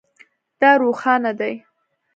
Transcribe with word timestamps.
دا 0.59 0.71
روښانه 0.81 1.31
دی 1.39 1.53